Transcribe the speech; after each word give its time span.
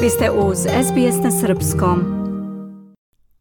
Vi 0.00 0.10
ste 0.10 0.30
uz 0.30 0.58
SBS 0.58 1.24
na 1.24 1.30
Srpskom. 1.30 2.00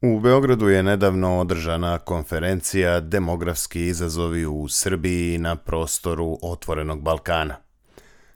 U 0.01 0.19
Beogradu 0.19 0.69
je 0.69 0.83
nedavno 0.83 1.39
održana 1.39 1.97
konferencija 1.97 2.99
Demografski 2.99 3.87
izazovi 3.87 4.45
u 4.45 4.67
Srbiji 4.67 5.37
na 5.37 5.55
prostoru 5.55 6.37
Otvorenog 6.41 7.01
Balkana. 7.01 7.55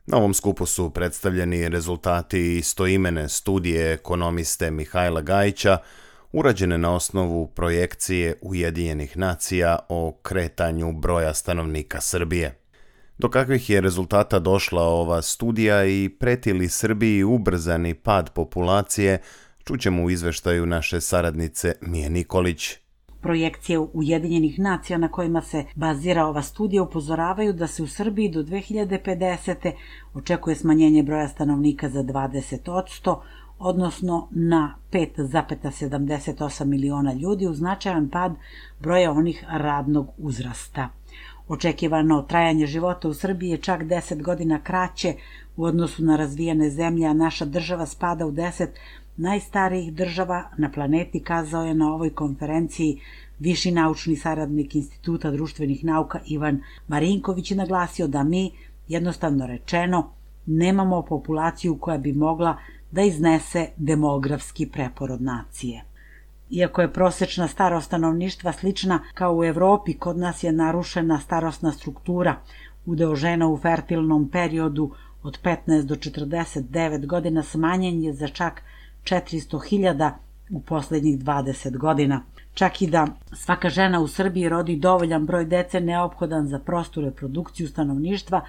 Na 0.06 0.18
ovom 0.18 0.34
skupu 0.34 0.66
su 0.66 0.90
predstavljeni 0.90 1.70
rezultati 1.70 2.58
istoimene 2.58 3.30
studije 3.30 3.94
ekonomiste 3.94 4.72
Mihajla 4.72 5.22
Gajića, 5.22 5.78
urađene 6.32 6.78
na 6.78 6.96
osnovu 6.96 7.48
projekcije 7.48 8.36
Ujedinjenih 8.42 9.18
nacija 9.18 9.80
o 9.90 10.20
kretanju 10.22 10.92
broja 10.92 11.34
stanovnika 11.34 12.02
Srbije. 12.02 12.60
Do 13.20 13.30
kakvih 13.30 13.70
je 13.70 13.82
rezultata 13.82 14.40
došla 14.40 14.84
ova 14.84 15.22
studija 15.22 15.86
i 15.86 16.10
preti 16.20 16.54
li 16.54 16.70
Srbiji 16.70 17.24
ubrzani 17.24 17.94
pad 17.94 18.30
populacije, 18.30 19.22
čućemo 19.64 20.04
u 20.04 20.10
izveštaju 20.10 20.66
naše 20.66 21.02
saradnice 21.02 21.74
Mije 21.82 22.10
Nikolić. 22.10 22.78
Projekcije 23.22 23.80
Ujedinjenih 23.80 24.60
nacija 24.60 24.98
na 24.98 25.12
kojima 25.12 25.42
se 25.42 25.66
bazira 25.76 26.26
ova 26.26 26.42
studija 26.42 26.84
upozoravaju 26.84 27.54
da 27.54 27.68
se 27.68 27.84
u 27.84 27.88
Srbiji 27.88 28.30
do 28.30 28.44
2050. 28.44 29.72
očekuje 30.14 30.56
smanjenje 30.56 31.04
broja 31.04 31.28
stanovnika 31.28 31.90
za 31.90 32.04
20%, 32.04 33.20
odnosno 33.58 34.28
na 34.32 34.76
5,78 34.92 36.66
miliona 36.66 37.14
ljudi 37.14 37.48
uz 37.48 37.58
značajan 37.58 38.10
pad 38.10 38.32
broja 38.80 39.12
onih 39.12 39.46
radnog 39.50 40.08
uzrasta. 40.18 40.99
Očekivano 41.50 42.22
trajanje 42.22 42.68
života 42.68 43.10
u 43.10 43.14
Srbiji 43.14 43.50
je 43.50 43.58
čak 43.58 43.84
10 43.84 44.22
godina 44.22 44.60
kraće 44.64 45.14
u 45.58 45.64
odnosu 45.64 46.04
na 46.04 46.16
razvijene 46.16 46.70
zemlje, 46.70 47.08
a 47.08 47.14
naša 47.14 47.46
država 47.46 47.86
spada 47.86 48.26
u 48.26 48.32
10 48.32 48.68
najstarijih 49.18 49.94
država 49.94 50.44
na 50.58 50.72
planeti, 50.72 51.20
kazao 51.20 51.64
je 51.64 51.74
na 51.74 51.94
ovoj 51.94 52.10
konferenciji 52.10 53.00
viši 53.40 53.72
naučni 53.72 54.16
saradnik 54.16 54.76
Instituta 54.76 55.32
društvenih 55.32 55.86
nauka 55.86 56.20
Ivan 56.26 56.62
Marinković 56.88 57.52
i 57.52 57.56
naglasio 57.56 58.08
da 58.08 58.24
mi, 58.24 58.52
jednostavno 58.88 59.48
rečeno, 59.48 60.12
nemamo 60.46 61.02
populaciju 61.02 61.78
koja 61.78 61.98
bi 61.98 62.14
mogla 62.14 62.58
da 62.92 63.02
iznese 63.02 63.68
demografski 63.78 64.66
preporod 64.66 65.22
nacije. 65.22 65.89
Iako 66.50 66.82
je 66.82 66.94
prosečna 66.94 67.48
starost 67.48 67.88
stanovništva 67.88 68.52
slična 68.52 69.00
kao 69.14 69.38
u 69.38 69.44
Evropi, 69.44 69.94
kod 69.94 70.18
nas 70.18 70.44
je 70.44 70.52
narušena 70.52 71.20
starostna 71.20 71.72
struktura. 71.72 72.36
Udeo 72.86 73.16
žena 73.16 73.48
u 73.48 73.58
fertilnom 73.58 74.30
periodu 74.30 74.92
od 75.24 75.40
15 75.44 75.82
do 75.84 75.96
49 75.96 77.06
godina 77.06 77.44
smanjen 77.44 78.04
je 78.04 78.14
za 78.14 78.28
čak 78.28 78.62
400.000 79.04 80.12
u 80.50 80.62
poslednjih 80.62 81.20
20 81.20 81.78
godina. 81.78 82.22
Čak 82.54 82.82
i 82.82 82.88
da 82.88 83.08
svaka 83.34 83.70
žena 83.70 84.00
u 84.00 84.08
Srbiji 84.08 84.50
rodi 84.50 84.76
dovoljan 84.76 85.26
broj 85.26 85.46
dece 85.46 85.80
neophodan 85.80 86.48
za 86.48 86.60
prostu 86.60 87.02
reprodukciju 87.02 87.68
stanovništva, 87.68 88.42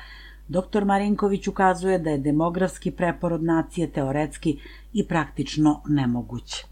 Dr. 0.48 0.84
Marinković 0.84 1.48
ukazuje 1.48 1.98
da 1.98 2.10
je 2.10 2.18
demografski 2.18 2.90
preporod 2.90 3.42
nacije 3.42 3.90
teoretski 3.90 4.58
i 4.92 5.06
praktično 5.06 5.82
nemoguć. 5.88 6.69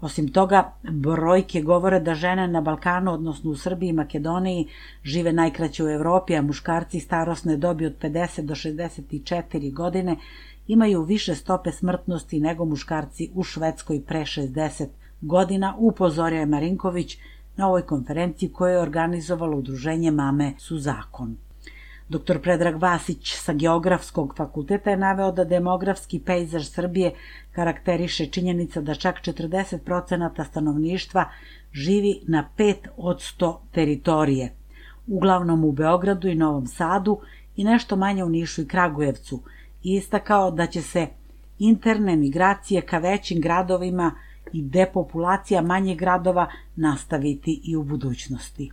Osim 0.00 0.28
toga, 0.28 0.72
brojke 0.82 1.62
govore 1.62 2.00
da 2.00 2.14
žene 2.14 2.48
na 2.48 2.60
Balkanu, 2.60 3.12
odnosno 3.12 3.50
u 3.50 3.56
Srbiji 3.56 3.88
i 3.88 3.92
Makedoniji, 3.92 4.66
žive 5.04 5.32
najkraće 5.32 5.84
u 5.84 5.88
Evropi, 5.88 6.36
a 6.36 6.42
muškarci 6.42 7.00
starosne 7.00 7.56
dobi 7.56 7.86
od 7.86 7.94
50 8.02 8.40
do 8.40 8.54
64 8.54 9.72
godine 9.72 10.16
imaju 10.66 11.02
više 11.02 11.34
stope 11.34 11.72
smrtnosti 11.72 12.40
nego 12.40 12.64
muškarci 12.64 13.30
u 13.34 13.42
Švedskoj 13.42 14.02
pre 14.06 14.20
60 14.20 14.86
godina, 15.20 15.74
upozorio 15.78 16.40
je 16.40 16.46
Marinković 16.46 17.18
na 17.56 17.68
ovoj 17.68 17.82
konferenciji 17.82 18.52
koju 18.52 18.72
je 18.72 18.80
organizovalo 18.80 19.56
udruženje 19.56 20.10
Mame 20.10 20.52
su 20.58 20.78
zakon. 20.78 21.36
Dr. 22.08 22.38
Predrag 22.38 22.76
Vasić 22.82 23.34
sa 23.34 23.52
Geografskog 23.52 24.34
fakulteta 24.36 24.90
je 24.90 24.96
naveo 24.96 25.32
da 25.32 25.44
demografski 25.44 26.20
pejzaž 26.20 26.66
Srbije 26.66 27.12
karakteriše 27.52 28.26
činjenica 28.26 28.80
da 28.80 28.94
čak 28.94 29.16
40% 29.22 30.44
stanovništva 30.50 31.24
živi 31.72 32.20
na 32.26 32.48
5 32.58 32.74
od 32.96 33.18
100 33.18 33.56
teritorije, 33.72 34.52
uglavnom 35.06 35.64
u 35.64 35.72
Beogradu 35.72 36.28
i 36.28 36.34
Novom 36.34 36.66
Sadu 36.66 37.18
i 37.56 37.64
nešto 37.64 37.96
manje 37.96 38.24
u 38.24 38.28
Nišu 38.28 38.62
i 38.62 38.68
Kragujevcu, 38.68 39.42
i 39.82 39.94
istakao 39.94 40.50
da 40.50 40.66
će 40.66 40.82
se 40.82 41.06
interne 41.58 42.16
migracije 42.16 42.82
ka 42.82 42.98
većim 42.98 43.40
gradovima 43.40 44.12
i 44.52 44.62
depopulacija 44.62 45.62
manjih 45.62 45.98
gradova 45.98 46.46
nastaviti 46.76 47.60
i 47.64 47.76
u 47.76 47.82
budućnosti. 47.82 48.70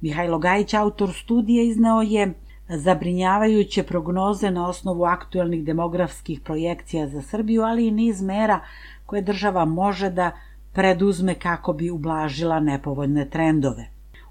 Mihajlo 0.00 0.38
Gajić, 0.38 0.74
autor 0.74 1.12
studije, 1.12 1.68
izneo 1.68 2.02
je 2.02 2.34
zabrinjavajuće 2.68 3.82
prognoze 3.82 4.50
na 4.50 4.68
osnovu 4.68 5.04
aktuelnih 5.04 5.64
demografskih 5.64 6.40
projekcija 6.40 7.08
za 7.08 7.22
Srbiju, 7.22 7.62
ali 7.62 7.86
i 7.86 7.90
niz 7.90 8.22
mera 8.22 8.60
koje 9.06 9.22
država 9.22 9.64
može 9.64 10.10
da 10.10 10.30
preduzme 10.72 11.34
kako 11.34 11.72
bi 11.72 11.90
ublažila 11.90 12.60
nepovoljne 12.60 13.28
trendove. 13.30 13.88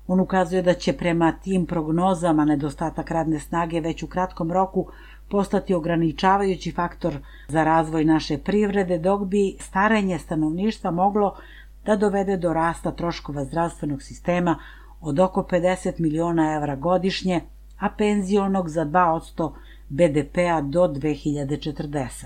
On 0.07 0.19
ukazuje 0.19 0.61
da 0.61 0.73
će 0.73 0.93
prema 0.93 1.31
tim 1.31 1.65
prognozama 1.65 2.45
nedostatak 2.45 3.11
radne 3.11 3.39
snage 3.39 3.79
već 3.79 4.03
u 4.03 4.07
kratkom 4.07 4.51
roku 4.51 4.87
postati 5.29 5.73
ograničavajući 5.73 6.71
faktor 6.71 7.17
za 7.47 7.63
razvoj 7.63 8.05
naše 8.05 8.37
privrede, 8.37 8.97
dok 8.97 9.25
bi 9.25 9.55
starenje 9.59 10.19
stanovništva 10.19 10.91
moglo 10.91 11.35
da 11.85 11.95
dovede 11.95 12.37
do 12.37 12.53
rasta 12.53 12.91
troškova 12.91 13.45
zdravstvenog 13.45 14.01
sistema 14.01 14.59
od 15.01 15.19
oko 15.19 15.47
50 15.51 15.99
miliona 15.99 16.53
evra 16.55 16.75
godišnje, 16.75 17.41
a 17.81 17.89
penzionog 17.89 18.69
za 18.69 18.85
2% 18.85 19.51
BDP-a 19.89 20.61
do 20.61 20.87
2040. 20.87 22.25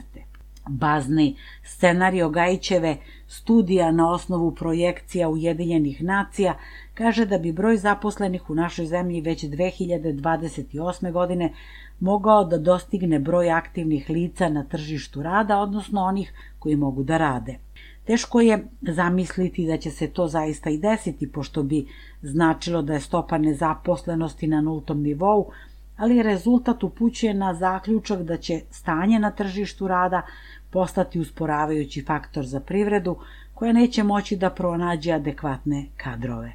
Bazni 0.67 1.35
scenario 1.63 2.29
Gajićeve 2.29 2.97
studija 3.27 3.91
na 3.91 4.11
osnovu 4.11 4.51
projekcija 4.55 5.29
Ujedinjenih 5.29 6.03
nacija 6.03 6.57
kaže 6.93 7.25
da 7.25 7.37
bi 7.37 7.51
broj 7.51 7.77
zaposlenih 7.77 8.49
u 8.49 8.55
našoj 8.55 8.85
zemlji 8.85 9.21
već 9.21 9.43
2028. 9.43 11.11
godine 11.11 11.53
mogao 11.99 12.45
da 12.45 12.57
dostigne 12.57 13.19
broj 13.19 13.51
aktivnih 13.51 14.09
lica 14.09 14.49
na 14.49 14.63
tržištu 14.63 15.23
rada, 15.23 15.59
odnosno 15.59 16.01
onih 16.01 16.33
koji 16.59 16.75
mogu 16.75 17.03
da 17.03 17.17
rade. 17.17 17.57
Teško 18.05 18.41
je 18.41 18.67
zamisliti 18.81 19.67
da 19.67 19.77
će 19.77 19.91
se 19.91 20.07
to 20.07 20.27
zaista 20.27 20.69
i 20.69 20.77
desiti, 20.77 21.31
pošto 21.31 21.63
bi 21.63 21.87
značilo 22.21 22.81
da 22.81 22.93
je 22.93 22.99
stopa 22.99 23.37
nezaposlenosti 23.37 24.47
na 24.47 24.61
nultom 24.61 25.01
nivou, 25.01 25.51
ali 25.97 26.23
rezultat 26.23 26.83
upućuje 26.83 27.33
na 27.33 27.53
zaključak 27.53 28.21
da 28.21 28.37
će 28.37 28.61
stanje 28.69 29.19
na 29.19 29.31
tržištu 29.31 29.87
rada 29.87 30.21
postati 30.69 31.19
usporavajući 31.19 32.03
faktor 32.07 32.45
za 32.45 32.59
privredu 32.59 33.15
koja 33.53 33.73
neće 33.73 34.03
moći 34.03 34.35
da 34.35 34.49
pronađe 34.49 35.11
adekvatne 35.11 35.85
kadrove. 35.97 36.51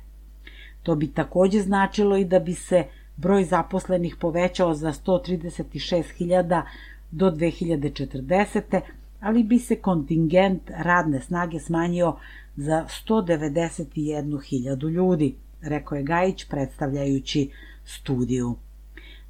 To 0.82 0.94
bi 0.94 1.06
takođe 1.06 1.60
značilo 1.60 2.16
i 2.16 2.24
da 2.24 2.38
bi 2.38 2.54
se 2.54 2.84
broj 3.16 3.44
zaposlenih 3.44 4.16
povećao 4.16 4.74
za 4.74 4.92
136.000 4.92 6.62
do 7.10 7.30
2040 7.30 8.80
ali 9.20 9.42
bi 9.42 9.58
se 9.58 9.76
kontingent 9.76 10.62
radne 10.78 11.20
snage 11.20 11.60
smanjio 11.60 12.16
za 12.56 12.84
191.000 13.08 14.90
ljudi, 14.90 15.34
rekao 15.62 15.96
je 15.96 16.02
Gajić 16.02 16.44
predstavljajući 16.44 17.50
studiju. 17.84 18.56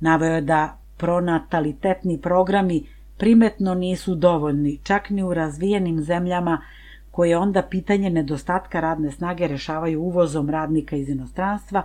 Naveo 0.00 0.34
je 0.34 0.40
da 0.40 0.78
pronatalitetni 0.96 2.20
programi 2.20 2.86
primetno 3.18 3.74
nisu 3.74 4.14
dovoljni, 4.14 4.78
čak 4.82 5.10
ni 5.10 5.22
u 5.22 5.34
razvijenim 5.34 6.02
zemljama 6.02 6.62
koje 7.10 7.36
onda 7.36 7.62
pitanje 7.62 8.10
nedostatka 8.10 8.80
radne 8.80 9.10
snage 9.10 9.46
rešavaju 9.46 10.02
uvozom 10.02 10.50
radnika 10.50 10.96
iz 10.96 11.08
inostranstva, 11.08 11.82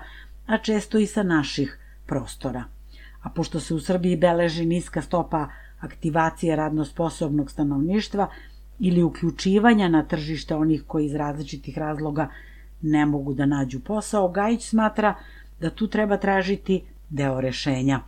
a 0.47 0.57
često 0.57 0.97
i 0.97 1.05
sa 1.05 1.23
naših 1.23 1.79
prostora. 2.05 2.63
A 3.21 3.29
pošto 3.29 3.59
se 3.59 3.73
u 3.73 3.79
Srbiji 3.79 4.17
beleži 4.17 4.65
niska 4.65 5.01
stopa 5.01 5.47
aktivacije 5.85 6.55
radno 6.55 6.85
sposobnog 6.85 7.51
stanovništva 7.51 8.27
ili 8.79 9.03
uključivanja 9.03 9.87
na 9.87 10.03
tržište 10.03 10.55
onih 10.55 10.83
koji 10.87 11.05
iz 11.05 11.15
različitih 11.15 11.77
razloga 11.77 12.29
ne 12.81 13.05
mogu 13.05 13.33
da 13.33 13.45
nađu 13.45 13.79
posao, 13.79 14.29
Gajić 14.29 14.69
smatra 14.69 15.15
da 15.59 15.69
tu 15.69 15.87
treba 15.87 16.17
tražiti 16.17 16.81
deo 17.09 17.41
rešenja. 17.41 17.99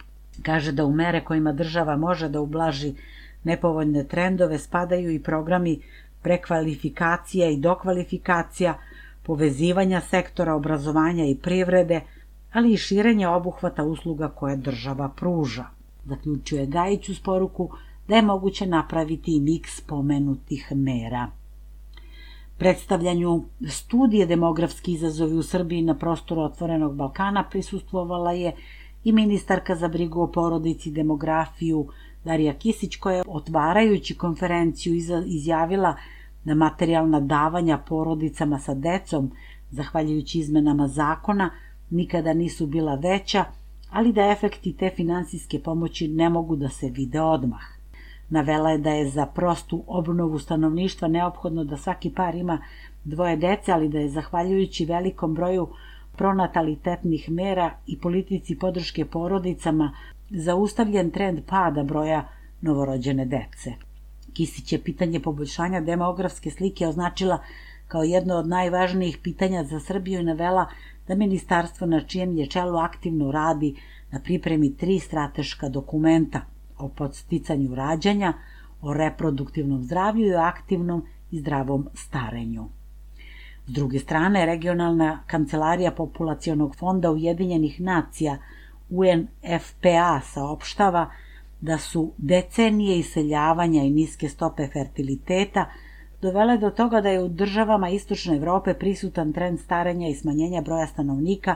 Kaže 0.44 0.72
da 0.72 0.86
u 0.86 0.92
mere 0.92 1.24
kojima 1.24 1.52
država 1.52 1.96
može 1.98 2.30
da 2.30 2.42
ublaži 2.42 2.94
nepovoljne 3.44 4.04
trendove 4.04 4.60
spadaju 4.60 5.12
i 5.12 5.24
programi 5.24 5.80
prekvalifikacija 6.22 7.50
i 7.50 7.58
dokvalifikacija, 7.58 8.78
povezivanja 9.24 10.02
sektora 10.02 10.56
obrazovanja 10.56 11.26
i 11.26 11.36
privrede, 11.36 12.02
ali 12.54 12.74
i 12.74 12.78
širenje 12.78 13.28
obuhvata 13.28 13.84
usluga 13.84 14.30
koje 14.30 14.56
država 14.58 15.10
pruža 15.10 15.77
zaključuje 16.08 16.66
Gajić 16.66 17.10
uz 17.10 17.20
poruku 17.20 17.70
da 18.08 18.16
je 18.16 18.22
moguće 18.22 18.66
napraviti 18.66 19.36
i 19.36 19.40
miks 19.40 19.82
pomenutih 19.82 20.72
mera. 20.76 21.28
Predstavljanju 22.58 23.44
studije 23.70 24.26
demografski 24.26 24.94
izazovi 24.94 25.38
u 25.38 25.44
Srbiji 25.44 25.82
na 25.82 25.96
prostoru 25.96 26.42
Otvorenog 26.42 26.96
Balkana 26.96 27.44
prisustvovala 27.50 28.32
je 28.32 28.56
i 29.04 29.12
ministarka 29.12 29.76
za 29.76 29.88
brigu 29.88 30.22
o 30.22 30.28
porodici 30.28 30.90
i 30.90 30.94
demografiju 30.94 31.88
Darija 32.26 32.54
Kisić 32.54 32.96
koja 32.96 33.16
je 33.16 33.24
otvarajući 33.28 34.18
konferenciju 34.18 34.96
izjavila 35.26 35.96
da 36.44 36.56
materijalna 36.56 37.20
davanja 37.20 37.78
porodicama 37.78 38.60
sa 38.60 38.74
decom, 38.74 39.32
zahvaljujući 39.72 40.40
izmenama 40.40 40.88
zakona, 40.88 41.50
nikada 41.90 42.34
nisu 42.34 42.68
bila 42.68 42.96
veća, 42.96 43.46
ali 43.92 44.14
da 44.14 44.32
efekti 44.32 44.74
te 44.74 44.90
finansijske 44.96 45.60
pomoći 45.60 46.08
ne 46.08 46.30
mogu 46.30 46.56
da 46.56 46.70
se 46.70 46.90
vide 46.90 47.22
odmah. 47.22 47.62
Navela 48.30 48.70
je 48.70 48.78
da 48.78 48.90
je 48.90 49.10
za 49.10 49.26
prostu 49.26 49.84
obnovu 49.88 50.40
stanovništva 50.40 51.08
neophodno 51.08 51.64
da 51.64 51.78
svaki 51.78 52.14
par 52.14 52.36
ima 52.36 52.62
dvoje 53.04 53.38
dece, 53.38 53.72
ali 53.72 53.90
da 53.90 54.00
je 54.00 54.10
zahvaljujući 54.10 54.86
velikom 54.86 55.34
broju 55.34 55.68
pronatalitetnih 56.18 57.30
mera 57.30 57.72
i 57.88 58.00
politici 58.00 58.60
podrške 58.60 59.06
porodicama 59.06 59.92
zaustavljen 60.30 61.12
trend 61.12 61.40
pada 61.48 61.84
broja 61.84 62.28
novorođene 62.62 63.26
dece. 63.26 63.74
Kisić 64.34 64.74
je 64.74 64.84
pitanje 64.84 65.20
poboljšanja 65.20 65.82
demografske 65.82 66.52
slike 66.52 66.88
označila 66.88 67.40
kao 67.88 68.04
jedno 68.04 68.36
od 68.36 68.48
najvažnijih 68.48 69.18
pitanja 69.24 69.64
za 69.64 69.80
Srbiju 69.80 70.20
i 70.20 70.24
navela 70.24 70.66
da 71.08 71.16
ministarstvo 71.16 71.88
na 71.88 72.02
čijem 72.02 72.38
je 72.38 72.48
čelu 72.48 72.78
aktivno 72.78 73.32
radi 73.32 73.76
na 74.12 74.20
pripremi 74.20 74.76
tri 74.78 75.00
strateška 75.00 75.70
dokumenta 75.70 76.42
o 76.78 76.90
podsticanju 76.90 77.76
rađanja, 77.76 78.34
o 78.82 78.94
reproduktivnom 78.94 79.84
zdravlju 79.84 80.28
i 80.28 80.36
o 80.36 80.40
aktivnom 80.40 81.06
i 81.32 81.40
zdravom 81.40 81.88
starenju. 81.94 82.66
S 83.68 83.70
druge 83.70 84.00
strane, 84.00 84.46
regionalna 84.46 85.20
kancelarija 85.28 85.92
populacionog 85.92 86.76
fonda 86.76 87.12
Ujedinjenih 87.12 87.82
nacija 87.82 88.38
UNFPA 88.90 90.22
saopštava 90.24 91.12
da 91.62 91.78
su 91.78 92.12
decenije 92.18 93.00
iseljavanja 93.00 93.84
i 93.84 93.90
niske 93.90 94.30
stope 94.30 94.68
fertiliteta 94.74 95.66
dovele 96.22 96.58
do 96.58 96.70
toga 96.70 97.02
da 97.02 97.10
je 97.10 97.24
u 97.24 97.28
državama 97.28 97.90
Istočne 97.90 98.36
Evrope 98.36 98.74
prisutan 98.74 99.34
trend 99.34 99.60
starenja 99.60 100.08
i 100.08 100.16
smanjenja 100.16 100.62
broja 100.62 100.88
stanovnika, 100.88 101.56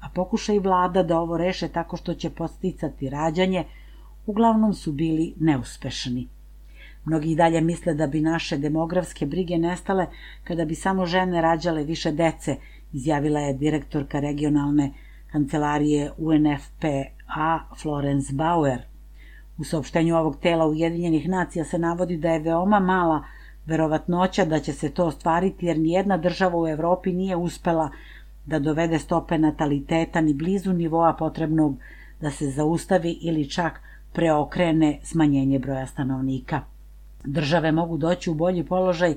a 0.00 0.08
pokušaj 0.14 0.58
vlada 0.58 1.02
da 1.02 1.18
ovo 1.18 1.36
reše 1.36 1.68
tako 1.68 1.96
što 1.96 2.14
će 2.14 2.30
posticati 2.30 3.10
rađanje, 3.10 3.64
uglavnom 4.26 4.74
su 4.74 4.92
bili 4.92 5.34
neuspešni. 5.40 6.28
Mnogi 7.04 7.32
i 7.32 7.36
dalje 7.36 7.60
misle 7.60 7.94
da 7.94 8.06
bi 8.06 8.20
naše 8.20 8.58
demografske 8.58 9.26
brige 9.26 9.58
nestale 9.58 10.06
kada 10.44 10.64
bi 10.64 10.74
samo 10.74 11.06
žene 11.06 11.40
rađale 11.42 11.84
više 11.84 12.12
dece, 12.12 12.56
izjavila 12.92 13.40
je 13.40 13.54
direktorka 13.54 14.20
regionalne 14.20 14.92
kancelarije 15.32 16.10
UNFPA 16.18 17.58
Florence 17.82 18.32
Bauer. 18.32 18.78
U 19.58 19.64
saopštenju 19.64 20.16
ovog 20.16 20.36
tela 20.36 20.66
Ujedinjenih 20.66 21.28
nacija 21.28 21.64
se 21.64 21.78
navodi 21.78 22.16
da 22.16 22.28
je 22.28 22.38
veoma 22.38 22.80
mala 22.80 23.24
verovatnoća 23.66 24.44
da 24.44 24.60
će 24.60 24.72
se 24.72 24.90
to 24.90 25.06
ostvariti 25.06 25.66
jer 25.66 25.78
nijedna 25.78 26.16
država 26.16 26.58
u 26.58 26.68
Evropi 26.68 27.12
nije 27.12 27.36
uspela 27.36 27.90
da 28.46 28.58
dovede 28.58 28.98
stope 28.98 29.38
nataliteta 29.38 30.20
ni 30.20 30.34
blizu 30.34 30.72
nivoa 30.72 31.12
potrebnog 31.12 31.76
da 32.20 32.30
se 32.30 32.50
zaustavi 32.50 33.18
ili 33.20 33.50
čak 33.50 33.80
preokrene 34.12 34.98
smanjenje 35.02 35.58
broja 35.58 35.86
stanovnika. 35.86 36.60
Države 37.24 37.72
mogu 37.72 37.96
doći 37.96 38.30
u 38.30 38.34
bolji 38.34 38.64
položaj 38.64 39.14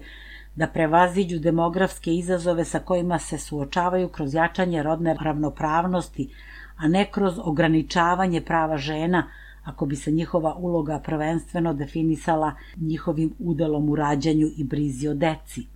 da 0.56 0.68
prevaziđu 0.68 1.40
demografske 1.40 2.14
izazove 2.16 2.66
sa 2.66 2.80
kojima 2.80 3.20
se 3.20 3.38
suočavaju 3.38 4.10
kroz 4.10 4.34
jačanje 4.34 4.84
rodne 4.84 5.18
ravnopravnosti, 5.22 6.30
a 6.78 6.88
ne 6.88 7.06
kroz 7.12 7.40
ograničavanje 7.44 8.42
prava 8.42 8.78
žena, 8.78 9.28
ako 9.66 9.86
bi 9.86 9.96
se 9.96 10.12
njihova 10.12 10.56
uloga 10.56 11.00
prvenstveno 11.00 11.74
definisala 11.74 12.54
njihovim 12.78 13.34
udelom 13.40 13.90
u 13.90 13.96
rađanju 13.96 14.48
i 14.58 14.64
brizi 14.64 15.08
o 15.08 15.14
deci. 15.14 15.68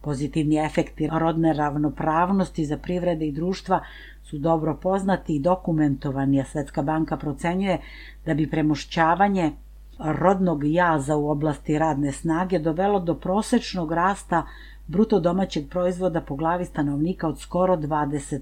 Pozitivni 0.00 0.56
efekti 0.56 1.08
rodne 1.12 1.52
ravnopravnosti 1.52 2.66
za 2.66 2.78
privrede 2.78 3.26
i 3.26 3.32
društva 3.32 3.80
su 4.22 4.38
dobro 4.38 4.78
poznati 4.82 5.36
i 5.36 5.40
dokumentovani, 5.40 6.40
a 6.40 6.44
Svetska 6.44 6.82
banka 6.82 7.16
procenjuje 7.16 7.78
da 8.26 8.34
bi 8.34 8.50
premošćavanje 8.50 9.52
rodnog 9.98 10.64
jaza 10.64 11.16
u 11.16 11.30
oblasti 11.30 11.78
radne 11.78 12.12
snage 12.12 12.58
dovelo 12.58 13.00
do 13.00 13.14
prosečnog 13.14 13.92
rasta 13.92 14.46
bruto 14.86 15.20
domaćeg 15.20 15.68
proizvoda 15.68 16.20
po 16.20 16.36
glavi 16.36 16.64
stanovnika 16.64 17.28
od 17.28 17.40
skoro 17.40 17.76
20%. 17.76 18.40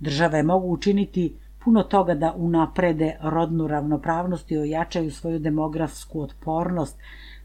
Države 0.00 0.42
mogu 0.42 0.68
učiniti 0.68 1.36
puno 1.64 1.82
toga 1.82 2.14
da 2.14 2.32
unaprede 2.36 3.16
rodnu 3.22 3.66
ravnopravnost 3.66 4.50
i 4.50 4.58
ojačaju 4.58 5.10
svoju 5.10 5.38
demografsku 5.38 6.20
otpornost, 6.20 6.98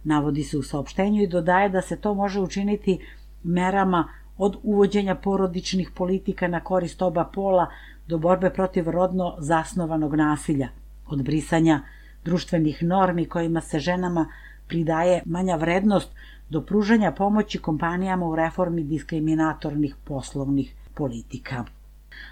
navodi 0.04 0.44
se 0.44 0.58
u 0.58 0.64
saopštenju 0.64 1.24
i 1.24 1.28
dodaje 1.28 1.70
da 1.70 1.82
se 1.82 1.98
to 1.98 2.14
može 2.14 2.40
učiniti 2.40 3.00
merama 3.44 4.08
od 4.38 4.58
uvođenja 4.64 5.16
porodičnih 5.16 5.92
politika 5.96 6.48
na 6.48 6.60
korist 6.60 7.02
oba 7.02 7.24
pola 7.24 7.68
do 8.08 8.18
borbe 8.18 8.50
protiv 8.50 8.90
rodno 8.90 9.36
zasnovanog 9.40 10.16
nasilja, 10.16 10.68
od 11.08 11.24
brisanja 11.24 11.82
društvenih 12.26 12.84
normi 12.84 13.26
kojima 13.26 13.62
se 13.62 13.80
ženama 13.80 14.26
pridaje 14.68 15.22
manja 15.26 15.56
vrednost 15.56 16.10
do 16.50 16.62
pružanja 16.62 17.12
pomoći 17.12 17.60
kompanijama 17.60 18.26
u 18.26 18.36
reformi 18.36 18.84
diskriminatornih 18.84 19.96
poslovnih 20.06 20.76
politika. 20.94 21.66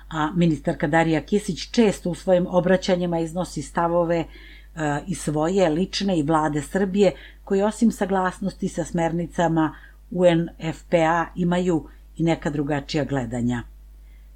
A 0.09 0.31
ministarka 0.35 0.87
Darija 0.87 1.21
Kisić 1.21 1.69
često 1.71 2.09
u 2.09 2.15
svojim 2.15 2.47
obraćanjima 2.49 3.19
iznosi 3.19 3.61
stavove 3.61 4.17
e, 4.17 4.25
i 5.07 5.15
svoje 5.15 5.69
lične 5.69 6.19
i 6.19 6.23
vlade 6.23 6.61
Srbije 6.61 7.11
koji 7.43 7.61
osim 7.61 7.91
saglasnosti 7.91 8.67
sa 8.67 8.85
smernicama 8.85 9.75
UNFPA 10.11 11.25
imaju 11.35 11.87
i 12.17 12.23
neka 12.23 12.49
drugačija 12.49 13.03
gledanja. 13.03 13.63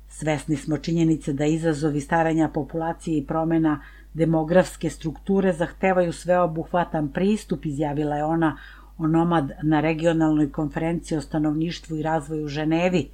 Svesni 0.09 0.55
smo 0.55 0.77
činjenice 0.77 1.33
da 1.33 1.45
izazovi 1.45 2.01
staranja 2.01 2.49
populacije 2.53 3.17
i 3.17 3.25
promena 3.25 3.81
demografske 4.13 4.89
strukture 4.89 5.53
zahtevaju 5.53 6.13
sveobuhvatan 6.13 7.11
pristup, 7.11 7.65
izjavila 7.65 8.15
je 8.15 8.23
ona 8.23 8.57
onomad 8.97 9.51
na 9.63 9.79
regionalnoj 9.79 10.51
konferenciji 10.51 11.17
o 11.17 11.21
stanovništvu 11.21 11.97
i 11.97 12.03
razvoju 12.03 12.45
u 12.45 12.47
Ženevi, 12.47 13.09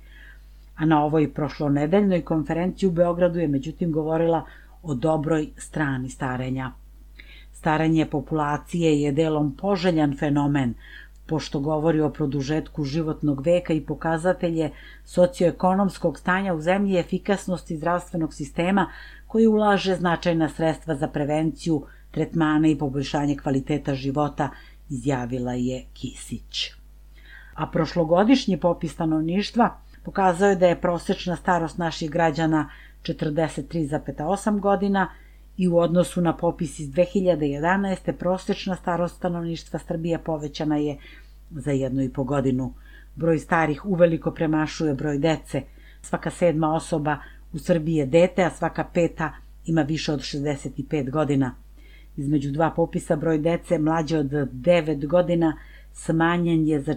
a 0.75 0.86
na 0.86 1.03
ovoj 1.03 1.34
prošlonedeljnoj 1.34 2.22
konferenciji 2.22 2.89
u 2.89 2.91
Beogradu 2.91 3.39
je 3.39 3.48
međutim 3.48 3.91
govorila 3.91 4.46
o 4.84 4.94
dobroj 4.94 5.50
strani 5.58 6.10
starenja. 6.10 6.72
Staranje 7.53 8.05
populacije 8.05 9.01
je 9.01 9.12
delom 9.12 9.55
poželjan 9.58 10.17
fenomen, 10.17 10.74
pošto 11.25 11.60
govori 11.60 12.01
o 12.01 12.10
produžetku 12.10 12.84
životnog 12.84 13.46
veka 13.46 13.74
i 13.74 13.82
pokazatelje 13.82 14.72
socioekonomskog 15.05 16.20
stanja 16.20 16.53
u 16.53 16.62
zemlji 16.62 16.94
i 16.94 17.00
efikasnosti 17.00 17.77
zdravstvenog 17.77 18.34
sistema 18.34 18.89
koji 19.27 19.48
ulaže 19.48 19.96
značajna 19.96 20.50
sredstva 20.50 20.96
za 20.96 21.08
prevenciju, 21.08 21.84
tretmane 22.12 22.72
i 22.72 22.77
poboljšanje 22.77 23.38
kvaliteta 23.38 23.96
života, 23.96 24.50
izjavila 24.89 25.53
je 25.53 25.86
Kisić. 25.94 26.72
A 27.55 27.67
prošlogodišnji 27.67 28.60
popis 28.60 28.94
stanovništva 28.94 29.70
pokazao 30.05 30.50
je 30.50 30.55
da 30.55 30.67
je 30.67 30.81
prosečna 30.81 31.35
starost 31.35 31.77
naših 31.77 32.12
građana 32.12 32.69
43,8 33.03 34.59
godina 34.59 35.09
i 35.57 35.67
u 35.67 35.77
odnosu 35.77 36.21
na 36.21 36.38
popis 36.38 36.79
iz 36.79 36.89
2011. 36.89 38.12
prosečna 38.12 38.75
starost 38.75 39.15
stanovništva 39.15 39.79
Srbije 39.79 40.17
povećana 40.17 40.77
je 40.77 40.97
za 41.51 41.71
jednu 41.71 42.03
i 42.03 42.09
po 42.09 42.24
godinu. 42.24 42.74
Broj 43.15 43.39
starih 43.39 43.85
uveliko 43.85 44.31
premašuje 44.31 44.93
broj 44.93 45.17
dece. 45.17 45.62
Svaka 46.01 46.29
sedma 46.29 46.74
osoba 46.74 47.17
u 47.53 47.59
Srbiji 47.59 47.95
je 47.95 48.05
dete, 48.05 48.43
a 48.43 48.50
svaka 48.50 48.83
peta 48.93 49.33
ima 49.65 49.81
više 49.81 50.13
od 50.13 50.19
65 50.19 51.09
godina. 51.09 51.55
Između 52.17 52.51
dva 52.51 52.71
popisa 52.75 53.15
broj 53.15 53.38
dece 53.38 53.77
mlađe 53.77 54.17
od 54.17 54.31
9 54.31 55.07
godina 55.07 55.57
smanjen 55.93 56.67
je 56.67 56.81
za 56.81 56.93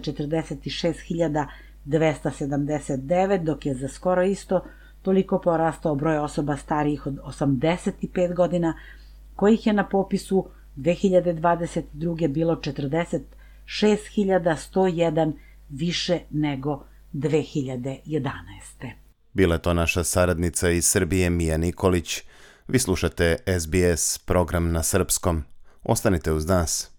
46.279, 1.89 3.43
dok 3.43 3.65
je 3.65 3.75
za 3.75 3.87
skoro 3.87 4.23
isto 4.23 4.65
toliko 5.01 5.41
porastao 5.41 5.95
broj 5.95 6.17
osoba 6.17 6.57
starijih 6.57 7.07
od 7.07 7.15
85 7.15 8.35
godina, 8.35 8.73
kojih 9.35 9.67
je 9.67 9.73
na 9.73 9.89
popisu 9.89 10.49
2022. 10.77 12.27
bilo 12.27 12.55
46.101 12.55 15.33
više 15.69 16.19
nego 16.29 16.85
2011. 17.13 18.29
Bila 19.33 19.55
je 19.55 19.61
to 19.61 19.73
naša 19.73 20.03
saradnica 20.03 20.69
iz 20.69 20.85
Srbije 20.85 21.29
Mija 21.29 21.57
Nikolić. 21.57 22.21
Vi 22.67 22.79
slušate 22.79 23.37
SBS 23.59 24.17
program 24.17 24.71
na 24.71 24.83
srpskom. 24.83 25.43
Ostanite 25.83 26.31
uz 26.31 26.47
nas. 26.47 26.98